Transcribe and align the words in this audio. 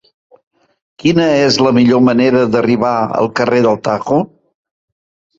Quina 1.01 1.25
és 1.41 1.59
la 1.65 1.73
millor 1.77 2.01
manera 2.05 2.41
d'arribar 2.55 2.93
al 3.19 3.29
carrer 3.41 3.59
del 3.67 3.77
Tajo? 3.89 4.19